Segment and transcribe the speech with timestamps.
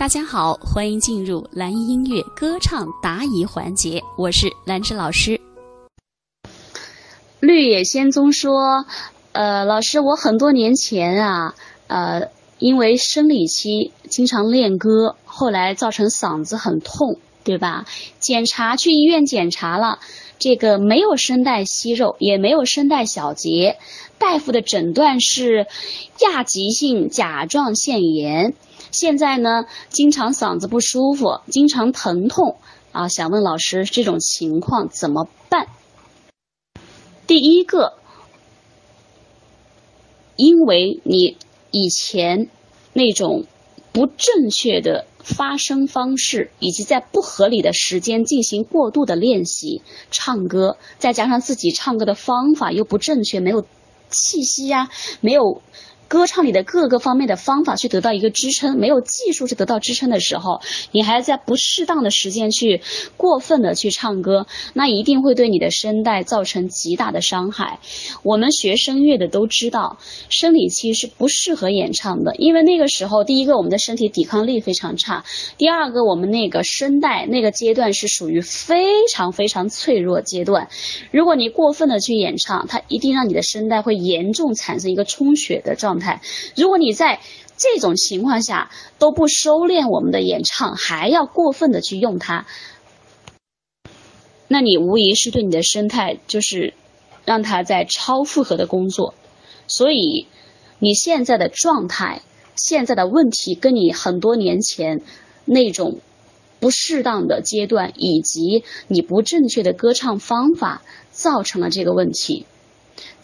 [0.00, 5.38] 大家好，欢迎进入蓝音乐歌唱答疑环节，我是兰芝老师。
[7.38, 8.86] 绿野仙踪说
[9.32, 11.54] ：“呃，老师，我很多年前啊，
[11.86, 17.84] 呃，因为生理期经常练歌，后来造成嗓子很痛，对吧？
[18.18, 19.98] 检查去医院检查了，
[20.38, 23.76] 这个没有声带息肉，也没有声带小结，
[24.16, 25.66] 大夫的诊断是
[26.22, 28.54] 亚急性甲状腺炎。”
[28.90, 32.56] 现在呢，经常嗓子不舒服，经常疼痛
[32.92, 35.68] 啊，想问老师这种情况怎么办？
[37.26, 37.94] 第一个，
[40.36, 41.36] 因为你
[41.70, 42.48] 以前
[42.92, 43.44] 那种
[43.92, 53.64] 不正确的发声方式，以及在不合理的时间进行过度的练习唱歌，再加上自己唱歌的方法又不正确，没有
[54.08, 54.88] 气息呀，
[55.20, 55.62] 没有。
[56.10, 62.82] 歌唱里的各个方面的方法去得到一个支撑，没有技术去得到支撑的时候，你还在不适当的时间去
[63.16, 67.78] 过分的去唱歌，那一定会对你的声带造成极大的伤害。
[68.24, 75.24] 我们学声乐的都知道，生理期是不适合演唱的，因为那个时候，第一个我们的身体抵抗力非常差，
[75.58, 80.70] 第二个我们那个声带那个阶段是属于非常非常脆弱阶段，
[81.12, 86.20] 如果你过分的去演唱，它一定让你的声带会严重产生一个充血的状态。
[86.56, 87.20] 如果你在
[87.56, 92.46] 这种情况下都不收敛我们的演唱，还要过分的去用它，
[94.48, 96.74] 那你无疑是对你的生态就是
[97.24, 99.14] 让它在超负荷的工作。
[99.66, 100.26] 所以
[100.78, 102.22] 你现在的状态、
[102.56, 105.02] 现在的问题，跟你很多年前
[105.44, 106.00] 那种
[106.58, 112.46] 不适当的阶段，以及你不正确的歌唱方法，造成了这个问题。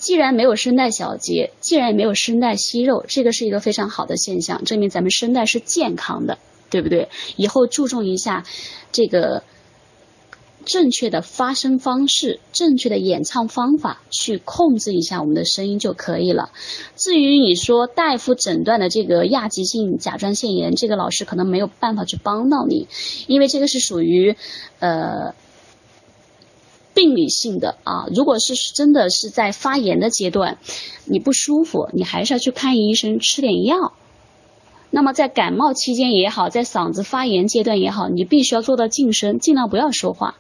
[0.07, 6.39] 既然没有声带小结，既然也没有声带息肉，这个是一个非常好的现象，证明咱们声带是健康的，
[6.71, 7.09] 对不对？
[7.35, 8.45] 以后注重一下
[8.93, 9.43] 这个
[10.65, 16.51] 正确的发声方式、正确的演唱方法，去控制一下我们的声音就可以了。
[16.95, 22.87] 至于你说大夫诊断的这个亚急性甲状腺炎，这个老师可能没有办法去帮到你，
[23.27, 24.37] 因为这个是属于
[24.79, 25.35] 呃。
[26.97, 30.57] 病理性的啊，如果是真的是在发炎的阶段，
[31.05, 33.93] 你不舒服，你还是要去看医生，吃点药。
[34.89, 40.39] 那么在感冒期间也好，在嗓子发炎阶段也好，你必须要做到静声，尽量不要说话。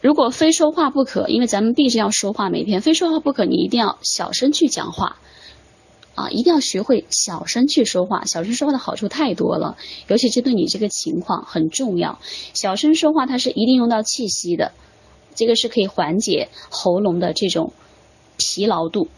[0.00, 5.16] 如果非说话不可，因为咱们毕竟要说话，每天非说话不可，你一定要小声去讲话
[6.14, 8.24] 啊，一定要学会小声去说话。
[8.24, 12.20] 小声说话的好处太多了，尤其针对你这个情况很重要。
[12.52, 14.70] 小声说话，它是一定用到气息的。
[15.34, 17.72] 这个是可以缓解喉咙的这种
[18.36, 19.08] 疲劳度。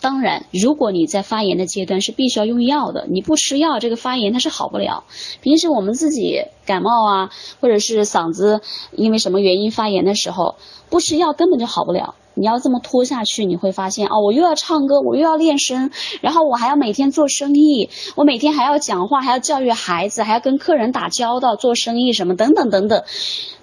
[0.00, 5.04] 当然，如果你在发炎的阶段是必须要用药的，你不吃药，这个发炎它是好不了。
[5.42, 10.56] 平时我们自己感冒啊，或者是嗓子因为什么原因发炎的时候，
[10.90, 12.16] 不吃药根本就好不了。
[12.34, 23.02] 你要这么拖下去，你会发现哦，我又要唱歌，我又要练声，然后我还要每天做生意，我每天还要讲话，还要教育孩子，还要跟客人打交道，做生意什么等等等等。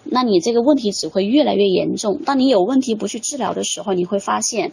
[0.03, 2.19] 那你这个问题只会越来越严重。
[2.25, 4.72] 当你有问题不去治疗的时候，你会发现，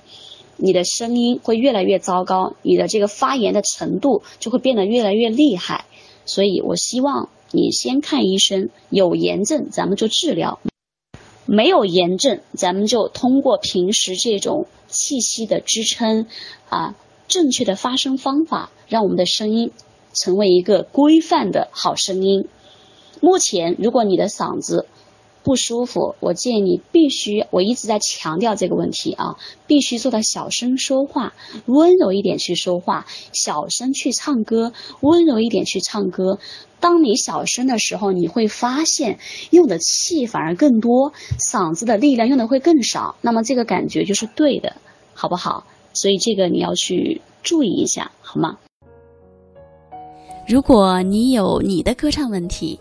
[0.57, 5.85] 你的声音会越来越糟糕，你的这个发炎的程度就会变得越来越厉害。
[6.25, 10.59] 所以我希望你先看医生，有炎症咱们就治疗，
[11.47, 16.27] 没有炎症咱们就通过平时这种气息的支撑
[16.69, 16.95] 啊，
[17.29, 19.71] 正确的发声方法，让我们的声音
[20.13, 22.49] 成为一个规范的好声音。
[23.21, 24.87] 目前，如果你的嗓子，
[25.47, 29.37] 不舒服，我建议你必须，我一直在强调这个问题啊，
[29.69, 31.35] 必须做到小声说话，
[31.67, 36.41] 温柔一点去说话，小声去唱歌，温柔一点去唱歌。
[36.81, 39.21] 当你小声的时候，你会发现
[39.51, 44.75] 用的气反而更多，嗓子的力量用的会更少，那么这个感觉就是对的，
[45.15, 45.65] 好不好？
[45.93, 48.59] 所以这个你要去注意一下，好吗？
[50.49, 52.81] 如果你有你的歌唱问题。